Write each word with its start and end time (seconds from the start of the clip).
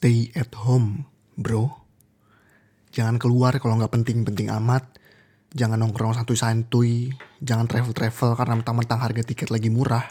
stay 0.00 0.32
at 0.32 0.48
home, 0.64 1.04
bro. 1.36 1.68
Jangan 2.88 3.20
keluar 3.20 3.60
kalau 3.60 3.76
nggak 3.76 4.00
penting-penting 4.00 4.48
amat. 4.48 4.96
Jangan 5.52 5.76
nongkrong 5.76 6.16
santuy-santuy. 6.16 7.12
Jangan 7.44 7.68
travel-travel 7.68 8.32
karena 8.32 8.54
mentang-mentang 8.56 8.96
harga 8.96 9.20
tiket 9.20 9.52
lagi 9.52 9.68
murah. 9.68 10.08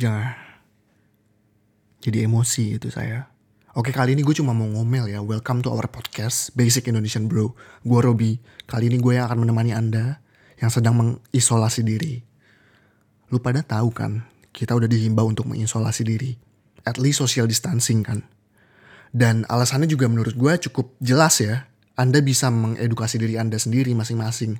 Jangan. 0.00 0.32
Jadi 2.00 2.24
emosi 2.24 2.80
itu 2.80 2.88
saya. 2.88 3.28
Oke 3.76 3.92
kali 3.92 4.16
ini 4.16 4.24
gue 4.24 4.32
cuma 4.32 4.56
mau 4.56 4.80
ngomel 4.80 5.12
ya. 5.12 5.20
Welcome 5.20 5.60
to 5.60 5.68
our 5.68 5.84
podcast 5.84 6.56
Basic 6.56 6.88
Indonesian 6.88 7.28
Bro. 7.28 7.52
Gue 7.84 8.00
Robi. 8.00 8.40
Kali 8.64 8.88
ini 8.88 8.96
gue 8.96 9.20
yang 9.20 9.28
akan 9.28 9.44
menemani 9.44 9.76
anda 9.76 10.24
yang 10.56 10.72
sedang 10.72 10.96
mengisolasi 10.96 11.84
diri. 11.84 12.16
Lu 13.28 13.44
pada 13.44 13.60
tahu 13.60 13.92
kan, 13.92 14.24
kita 14.56 14.72
udah 14.72 14.88
dihimbau 14.88 15.28
untuk 15.28 15.52
mengisolasi 15.52 16.00
diri. 16.08 16.48
At 16.86 16.96
least 16.96 17.20
social 17.20 17.46
distancing 17.50 18.04
kan. 18.04 18.24
Dan 19.10 19.42
alasannya 19.50 19.90
juga 19.90 20.06
menurut 20.06 20.34
gue 20.34 20.52
cukup 20.70 20.94
jelas 21.02 21.42
ya. 21.42 21.66
Anda 21.98 22.24
bisa 22.24 22.48
mengedukasi 22.48 23.20
diri 23.20 23.36
Anda 23.36 23.60
sendiri 23.60 23.92
masing-masing. 23.92 24.56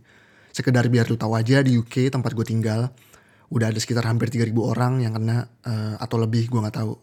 Sekedar 0.50 0.90
biar 0.90 1.08
lu 1.08 1.16
tahu 1.16 1.38
aja 1.38 1.62
di 1.64 1.78
UK 1.78 2.10
tempat 2.12 2.34
gue 2.36 2.44
tinggal, 2.44 2.90
udah 3.50 3.66
ada 3.70 3.78
sekitar 3.82 4.06
hampir 4.06 4.30
3000 4.30 4.54
orang 4.62 5.02
yang 5.02 5.14
kena 5.14 5.50
uh, 5.66 5.94
atau 5.98 6.16
lebih 6.22 6.46
gue 6.46 6.60
nggak 6.62 6.78
tahu 6.78 6.94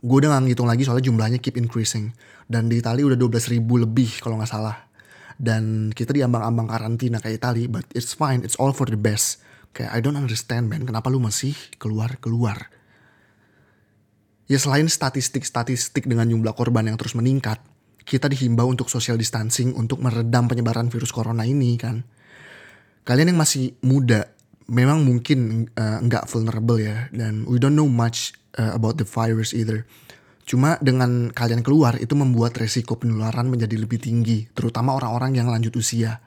gue 0.00 0.16
udah 0.24 0.32
gak 0.32 0.42
ngitung 0.48 0.68
lagi 0.68 0.82
soalnya 0.88 1.12
jumlahnya 1.12 1.38
keep 1.44 1.60
increasing 1.60 2.16
dan 2.48 2.72
di 2.72 2.80
Italia 2.80 3.04
udah 3.04 3.18
12 3.20 3.52
ribu 3.52 3.76
lebih 3.76 4.24
kalau 4.24 4.40
nggak 4.40 4.48
salah 4.48 4.88
dan 5.36 5.92
kita 5.92 6.16
di 6.16 6.24
ambang-ambang 6.24 6.72
karantina 6.72 7.20
kayak 7.20 7.44
Italia 7.44 7.68
but 7.68 7.84
it's 7.92 8.16
fine 8.16 8.40
it's 8.40 8.56
all 8.56 8.72
for 8.72 8.88
the 8.88 8.96
best 8.96 9.44
kayak 9.76 9.92
I 9.92 10.00
don't 10.00 10.16
understand 10.16 10.72
man 10.72 10.88
kenapa 10.88 11.12
lu 11.12 11.20
masih 11.20 11.52
keluar 11.76 12.16
keluar 12.24 12.72
ya 14.50 14.58
selain 14.58 14.90
statistik-statistik 14.90 16.10
dengan 16.10 16.26
jumlah 16.26 16.52
korban 16.58 16.90
yang 16.90 16.98
terus 16.98 17.14
meningkat 17.14 17.62
kita 18.02 18.26
dihimbau 18.26 18.66
untuk 18.66 18.90
social 18.90 19.14
distancing 19.14 19.70
untuk 19.78 20.02
meredam 20.02 20.50
penyebaran 20.50 20.90
virus 20.90 21.14
corona 21.14 21.46
ini 21.46 21.78
kan 21.78 22.02
kalian 23.06 23.30
yang 23.30 23.38
masih 23.38 23.78
muda 23.86 24.26
memang 24.70 25.02
mungkin 25.02 25.70
uh, 25.74 25.98
nggak 26.02 26.30
vulnerable 26.30 26.78
ya 26.78 27.10
dan 27.10 27.42
we 27.46 27.58
don't 27.58 27.74
know 27.74 27.90
much 27.90 28.34
uh, 28.56 28.72
about 28.74 28.96
the 28.96 29.06
virus 29.06 29.50
either. 29.52 29.84
Cuma 30.46 30.78
dengan 30.82 31.30
kalian 31.30 31.62
keluar 31.62 31.98
itu 31.98 32.14
membuat 32.18 32.58
resiko 32.58 32.98
penularan 32.98 33.46
menjadi 33.46 33.76
lebih 33.78 34.02
tinggi, 34.02 34.50
terutama 34.50 34.98
orang-orang 34.98 35.38
yang 35.38 35.46
lanjut 35.46 35.78
usia, 35.78 36.18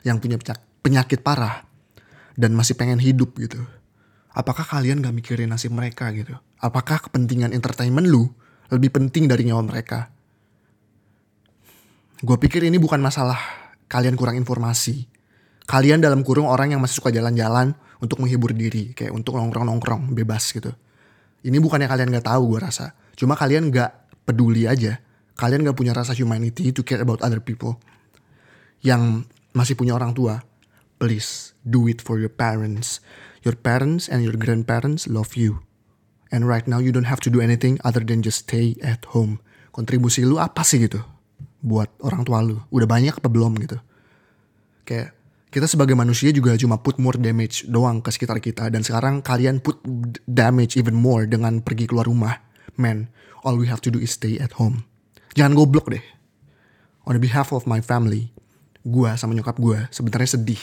yang 0.00 0.16
punya 0.16 0.40
penyakit 0.80 1.20
parah 1.20 1.68
dan 2.40 2.56
masih 2.56 2.76
pengen 2.76 2.96
hidup 2.96 3.36
gitu. 3.36 3.60
Apakah 4.30 4.62
kalian 4.62 5.02
gak 5.02 5.14
mikirin 5.14 5.50
nasib 5.50 5.74
mereka 5.74 6.06
gitu? 6.14 6.38
Apakah 6.62 7.02
kepentingan 7.02 7.50
entertainment 7.50 8.06
lu 8.06 8.30
lebih 8.70 8.94
penting 8.94 9.26
dari 9.26 9.42
nyawa 9.42 9.62
mereka? 9.66 10.06
Gue 12.22 12.36
pikir 12.38 12.62
ini 12.62 12.78
bukan 12.78 13.02
masalah 13.02 13.40
kalian 13.90 14.14
kurang 14.14 14.38
informasi. 14.38 15.08
Kalian 15.66 15.98
dalam 15.98 16.22
kurung 16.22 16.46
orang 16.46 16.74
yang 16.74 16.80
masih 16.82 17.02
suka 17.02 17.10
jalan-jalan 17.10 17.74
untuk 17.98 18.22
menghibur 18.22 18.54
diri, 18.54 18.94
kayak 18.94 19.10
untuk 19.10 19.38
nongkrong-nongkrong 19.38 20.14
bebas 20.14 20.54
gitu. 20.54 20.70
Ini 21.42 21.56
bukannya 21.58 21.90
kalian 21.90 22.14
gak 22.14 22.26
tahu 22.30 22.54
gue 22.54 22.60
rasa. 22.60 22.94
Cuma 23.18 23.34
kalian 23.34 23.72
gak 23.74 24.22
peduli 24.28 24.68
aja. 24.70 25.00
Kalian 25.34 25.64
gak 25.66 25.74
punya 25.74 25.90
rasa 25.96 26.14
humanity 26.14 26.70
to 26.70 26.86
care 26.86 27.02
about 27.02 27.24
other 27.24 27.42
people. 27.42 27.80
Yang 28.84 29.26
masih 29.56 29.74
punya 29.74 29.96
orang 29.96 30.14
tua. 30.14 30.44
Please 31.00 31.56
do 31.64 31.88
it 31.88 32.04
for 32.04 32.20
your 32.20 32.30
parents. 32.30 33.00
Your 33.40 33.56
parents 33.56 34.06
and 34.08 34.20
your 34.20 34.36
grandparents 34.36 35.08
love 35.08 35.32
you. 35.36 35.64
And 36.28 36.44
right 36.46 36.68
now 36.68 36.78
you 36.78 36.92
don't 36.92 37.08
have 37.08 37.24
to 37.26 37.30
do 37.32 37.40
anything 37.40 37.80
other 37.82 38.04
than 38.04 38.20
just 38.20 38.46
stay 38.46 38.76
at 38.84 39.08
home. 39.16 39.40
Kontribusi 39.72 40.22
lu 40.22 40.36
apa 40.36 40.60
sih 40.62 40.84
gitu? 40.84 41.00
Buat 41.64 41.90
orang 42.04 42.22
tua 42.22 42.44
lu. 42.44 42.60
Udah 42.68 42.86
banyak 42.86 43.16
apa 43.16 43.28
belum 43.32 43.56
gitu? 43.58 43.80
Kayak 44.84 45.16
kita 45.50 45.66
sebagai 45.66 45.98
manusia 45.98 46.30
juga 46.30 46.54
cuma 46.54 46.78
put 46.78 46.96
more 47.02 47.18
damage 47.18 47.66
doang 47.66 47.98
ke 47.98 48.14
sekitar 48.14 48.38
kita 48.38 48.70
dan 48.70 48.86
sekarang 48.86 49.18
kalian 49.18 49.58
put 49.58 49.82
damage 50.30 50.78
even 50.78 50.94
more 50.94 51.26
dengan 51.26 51.58
pergi 51.58 51.90
keluar 51.90 52.06
rumah 52.06 52.38
man 52.78 53.10
all 53.42 53.58
we 53.58 53.66
have 53.66 53.82
to 53.82 53.90
do 53.90 53.98
is 53.98 54.14
stay 54.14 54.38
at 54.38 54.54
home 54.62 54.86
jangan 55.34 55.58
goblok 55.58 55.90
deh 55.90 56.02
on 57.02 57.18
the 57.18 57.22
behalf 57.22 57.50
of 57.50 57.66
my 57.66 57.82
family 57.82 58.30
gue 58.86 59.10
sama 59.18 59.34
nyokap 59.34 59.58
gue 59.58 59.90
sebenarnya 59.90 60.38
sedih 60.38 60.62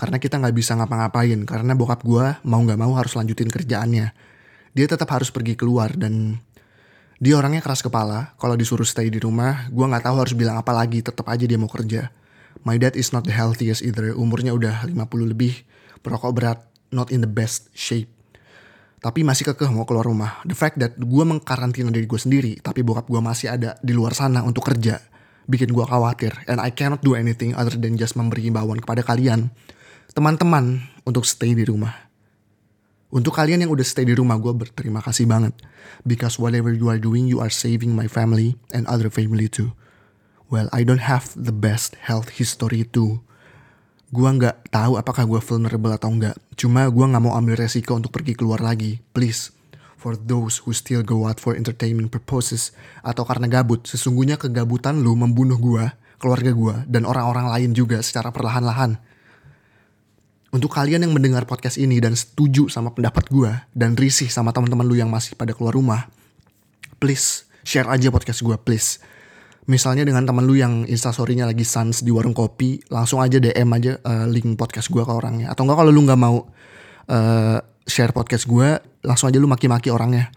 karena 0.00 0.16
kita 0.16 0.40
nggak 0.40 0.56
bisa 0.56 0.72
ngapa-ngapain 0.80 1.44
karena 1.44 1.76
bokap 1.76 2.00
gue 2.00 2.40
mau 2.48 2.64
nggak 2.64 2.80
mau 2.80 2.96
harus 2.96 3.12
lanjutin 3.12 3.52
kerjaannya 3.52 4.16
dia 4.72 4.86
tetap 4.88 5.12
harus 5.12 5.28
pergi 5.28 5.60
keluar 5.60 5.92
dan 5.92 6.40
dia 7.20 7.36
orangnya 7.36 7.60
keras 7.60 7.84
kepala 7.84 8.32
kalau 8.40 8.56
disuruh 8.56 8.88
stay 8.88 9.12
di 9.12 9.20
rumah 9.20 9.68
gue 9.68 9.84
nggak 9.84 10.08
tahu 10.08 10.16
harus 10.24 10.32
bilang 10.32 10.56
apa 10.56 10.72
lagi 10.72 11.04
tetap 11.04 11.28
aja 11.28 11.44
dia 11.44 11.60
mau 11.60 11.68
kerja 11.68 12.08
My 12.66 12.76
dad 12.76 12.92
is 12.98 13.14
not 13.16 13.24
the 13.24 13.32
healthiest 13.32 13.80
either. 13.80 14.12
Umurnya 14.12 14.52
udah 14.52 14.84
50 14.84 15.32
lebih. 15.32 15.64
Perokok 16.04 16.32
berat. 16.36 16.58
Not 16.90 17.14
in 17.14 17.22
the 17.22 17.30
best 17.30 17.70
shape. 17.72 18.10
Tapi 19.00 19.24
masih 19.24 19.48
kekeh 19.48 19.70
mau 19.72 19.88
keluar 19.88 20.04
rumah. 20.04 20.44
The 20.44 20.58
fact 20.58 20.76
that 20.82 20.98
gue 21.00 21.24
mengkarantina 21.24 21.88
diri 21.88 22.04
gue 22.04 22.20
sendiri. 22.20 22.52
Tapi 22.60 22.84
bokap 22.84 23.08
gue 23.08 23.20
masih 23.22 23.54
ada 23.56 23.80
di 23.80 23.96
luar 23.96 24.12
sana 24.12 24.44
untuk 24.44 24.66
kerja. 24.68 25.00
Bikin 25.48 25.72
gue 25.72 25.86
khawatir. 25.86 26.36
And 26.50 26.60
I 26.60 26.68
cannot 26.68 27.00
do 27.00 27.16
anything 27.16 27.56
other 27.56 27.72
than 27.72 27.96
just 27.96 28.18
memberi 28.18 28.50
imbauan 28.52 28.82
kepada 28.82 29.00
kalian. 29.00 29.48
Teman-teman 30.10 30.82
untuk 31.06 31.22
stay 31.22 31.54
di 31.54 31.62
rumah. 31.62 31.94
Untuk 33.14 33.30
kalian 33.30 33.62
yang 33.62 33.70
udah 33.70 33.86
stay 33.86 34.02
di 34.02 34.14
rumah 34.18 34.34
gue 34.42 34.50
berterima 34.50 34.98
kasih 34.98 35.30
banget. 35.30 35.54
Because 36.02 36.34
whatever 36.34 36.74
you 36.74 36.90
are 36.90 36.98
doing 36.98 37.30
you 37.30 37.38
are 37.38 37.50
saving 37.50 37.94
my 37.94 38.10
family 38.10 38.58
and 38.74 38.90
other 38.90 39.06
family 39.06 39.46
too. 39.46 39.70
Well, 40.50 40.66
I 40.74 40.82
don't 40.82 41.06
have 41.06 41.30
the 41.38 41.54
best 41.54 41.94
health 42.02 42.42
history 42.42 42.82
too. 42.82 43.22
Gua 44.10 44.34
nggak 44.34 44.74
tahu 44.74 44.98
apakah 44.98 45.22
gue 45.22 45.38
vulnerable 45.38 45.94
atau 45.94 46.10
enggak. 46.10 46.34
Cuma 46.58 46.90
gue 46.90 47.06
nggak 47.06 47.22
mau 47.22 47.38
ambil 47.38 47.54
resiko 47.62 47.94
untuk 47.94 48.10
pergi 48.10 48.34
keluar 48.34 48.58
lagi. 48.58 48.98
Please, 49.14 49.54
for 49.94 50.18
those 50.18 50.66
who 50.66 50.74
still 50.74 51.06
go 51.06 51.30
out 51.30 51.38
for 51.38 51.54
entertainment 51.54 52.10
purposes 52.10 52.74
atau 53.06 53.22
karena 53.22 53.46
gabut, 53.46 53.86
sesungguhnya 53.86 54.42
kegabutan 54.42 54.98
lu 54.98 55.14
membunuh 55.14 55.54
gue, 55.54 55.86
keluarga 56.18 56.50
gue, 56.50 56.76
dan 56.90 57.06
orang-orang 57.06 57.46
lain 57.54 57.70
juga 57.70 58.02
secara 58.02 58.34
perlahan-lahan. 58.34 58.98
Untuk 60.50 60.74
kalian 60.74 61.06
yang 61.06 61.14
mendengar 61.14 61.46
podcast 61.46 61.78
ini 61.78 62.02
dan 62.02 62.18
setuju 62.18 62.66
sama 62.66 62.90
pendapat 62.90 63.30
gue 63.30 63.54
dan 63.70 63.94
risih 63.94 64.26
sama 64.26 64.50
teman-teman 64.50 64.82
lu 64.82 64.98
yang 64.98 65.06
masih 65.06 65.38
pada 65.38 65.54
keluar 65.54 65.78
rumah, 65.78 66.10
please 66.98 67.46
share 67.62 67.86
aja 67.86 68.10
podcast 68.10 68.42
gue, 68.42 68.58
please. 68.58 68.98
Misalnya 69.70 70.02
dengan 70.02 70.26
teman 70.26 70.42
lu 70.42 70.58
yang 70.58 70.82
instastorynya 70.90 71.46
lagi 71.46 71.62
sans 71.62 72.02
di 72.02 72.10
warung 72.10 72.34
kopi 72.34 72.82
langsung 72.90 73.22
aja 73.22 73.38
DM 73.38 73.70
aja 73.70 74.02
uh, 74.02 74.26
link 74.26 74.58
podcast 74.58 74.90
gue 74.90 74.98
ke 74.98 75.12
orangnya. 75.14 75.54
Atau 75.54 75.62
enggak 75.62 75.86
kalau 75.86 75.92
lu 75.94 76.02
nggak 76.02 76.18
mau 76.18 76.42
uh, 76.42 77.58
share 77.86 78.10
podcast 78.10 78.50
gue 78.50 78.74
langsung 79.06 79.30
aja 79.30 79.38
lu 79.38 79.46
maki-maki 79.46 79.94
orangnya. 79.94 80.34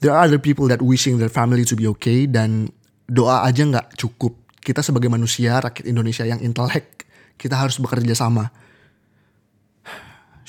There 0.00 0.16
are 0.16 0.24
other 0.24 0.40
people 0.40 0.64
that 0.72 0.80
wishing 0.80 1.20
their 1.20 1.28
family 1.28 1.68
to 1.68 1.76
be 1.76 1.84
okay 1.92 2.24
dan 2.24 2.72
doa 3.04 3.44
aja 3.44 3.68
nggak 3.68 4.00
cukup. 4.00 4.32
Kita 4.64 4.80
sebagai 4.80 5.12
manusia 5.12 5.60
rakyat 5.60 5.84
Indonesia 5.84 6.24
yang 6.24 6.40
intelek 6.40 7.04
kita 7.36 7.60
harus 7.60 7.76
bekerja 7.76 8.16
sama 8.16 8.48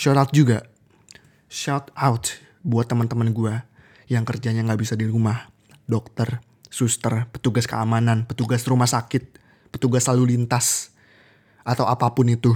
shout 0.01 0.17
out 0.17 0.33
juga 0.33 0.65
shout 1.45 1.93
out 1.93 2.33
buat 2.65 2.89
teman-teman 2.89 3.29
gue 3.29 3.53
yang 4.09 4.25
kerjanya 4.25 4.65
nggak 4.65 4.81
bisa 4.81 4.97
di 4.97 5.05
rumah 5.05 5.53
dokter 5.85 6.41
suster, 6.71 7.27
petugas 7.29 7.67
keamanan, 7.67 8.23
petugas 8.23 8.63
rumah 8.63 8.87
sakit, 8.87 9.37
petugas 9.69 10.07
lalu 10.07 10.33
lintas, 10.33 10.95
atau 11.67 11.85
apa 11.85 12.07
pun 12.15 12.31
itu. 12.31 12.55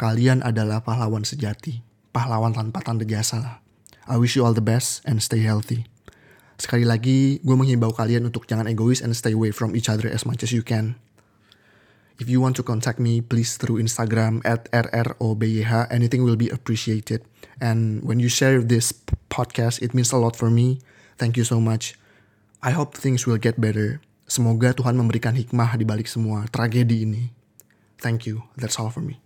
Kalian 0.00 0.40
adalah 0.40 0.80
pahlawan 0.80 1.22
sejati, 1.22 1.84
pahlawan 2.10 2.52
tanpa 2.52 2.84
tanda 2.84 3.04
jasa 3.04 3.60
I 4.08 4.20
wish 4.20 4.36
you 4.36 4.44
all 4.44 4.56
the 4.56 4.64
best 4.64 5.04
and 5.08 5.20
stay 5.20 5.40
healthy. 5.44 5.88
Sekali 6.56 6.88
lagi, 6.88 7.40
gue 7.44 7.56
menghimbau 7.56 7.92
kalian 7.92 8.28
untuk 8.28 8.48
jangan 8.48 8.68
egois 8.68 9.04
and 9.04 9.12
stay 9.12 9.36
away 9.36 9.52
from 9.52 9.76
each 9.76 9.92
other 9.92 10.08
as 10.08 10.24
much 10.24 10.40
as 10.40 10.52
you 10.52 10.64
can. 10.64 10.96
If 12.16 12.32
you 12.32 12.40
want 12.40 12.56
to 12.56 12.64
contact 12.64 12.96
me, 12.96 13.20
please 13.20 13.60
through 13.60 13.82
Instagram 13.82 14.40
at 14.44 14.72
rrobyh. 14.72 15.68
Anything 15.92 16.24
will 16.24 16.40
be 16.40 16.48
appreciated. 16.48 17.20
And 17.60 18.00
when 18.04 18.20
you 18.20 18.32
share 18.32 18.64
this 18.64 18.92
podcast, 19.28 19.84
it 19.84 19.92
means 19.92 20.12
a 20.12 20.20
lot 20.20 20.36
for 20.36 20.48
me. 20.48 20.80
Thank 21.20 21.36
you 21.36 21.44
so 21.44 21.60
much. 21.60 21.96
I 22.64 22.72
hope 22.72 22.96
things 22.96 23.28
will 23.28 23.36
get 23.36 23.60
better. 23.60 24.00
Semoga 24.26 24.72
Tuhan 24.72 24.96
memberikan 24.96 25.36
hikmah 25.36 25.76
di 25.76 25.84
balik 25.84 26.08
semua 26.08 26.48
tragedi 26.48 27.04
ini. 27.04 27.30
Thank 28.00 28.24
you. 28.24 28.48
That's 28.56 28.80
all 28.80 28.88
for 28.88 29.04
me. 29.04 29.25